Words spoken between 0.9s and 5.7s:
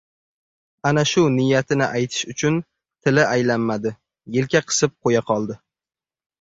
shu niyatini aytish uchun tili aylanmadi, yelka qisib qo‘ya qoldi.